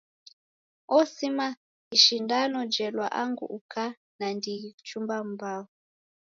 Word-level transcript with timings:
Osima 0.97 1.47
ishindano 1.95 2.59
jelwa 2.73 3.07
angu 3.21 3.45
uko 3.57 3.85
na 4.19 4.27
ndighi 4.37 4.69
kuchumba 4.75 5.15
mbao. 5.31 5.65